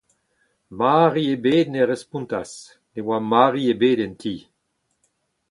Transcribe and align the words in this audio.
Mari 0.79 1.25
ebet 1.33 1.67
ne 1.73 1.81
respontas. 1.91 2.51
Ne 2.93 2.99
oa 3.07 3.17
Mari 3.31 3.61
ebet 3.73 3.99
en 4.05 4.13
ti. 4.21 4.35